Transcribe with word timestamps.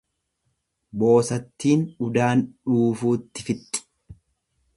Boosattiin 1.03 1.83
udaan 2.07 2.43
dhuufuutti 2.73 3.47
fixxi. 3.53 3.87